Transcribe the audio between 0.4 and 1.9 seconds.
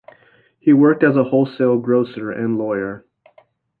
He worked as a wholesale